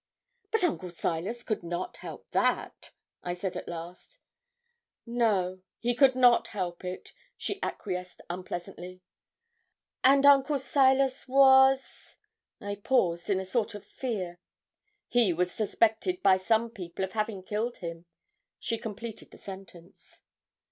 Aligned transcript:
'But 0.49 0.63
Uncle 0.63 0.89
Silas 0.89 1.43
could 1.43 1.61
not 1.61 1.97
help 1.97 2.25
that,' 2.31 2.89
I 3.21 3.35
said 3.35 3.55
at 3.55 3.67
last. 3.67 4.17
'No, 5.05 5.61
he 5.77 5.93
could 5.93 6.15
not 6.15 6.47
help 6.47 6.83
it,' 6.83 7.13
she 7.37 7.59
acquiesced 7.61 8.19
unpleasantly. 8.27 9.03
'And 10.03 10.25
Uncle 10.25 10.57
Silas 10.57 11.27
was' 11.27 12.17
I 12.59 12.77
paused 12.83 13.29
in 13.29 13.39
a 13.39 13.45
sort 13.45 13.75
of 13.75 13.85
fear. 13.85 14.39
'He 15.07 15.33
was 15.33 15.51
suspected 15.51 16.23
by 16.23 16.37
some 16.37 16.71
people 16.71 17.03
of 17.05 17.11
having 17.11 17.43
killed 17.43 17.77
him' 17.77 18.07
she 18.57 18.79
completed 18.79 19.29
the 19.29 19.37
sentence. 19.37 20.23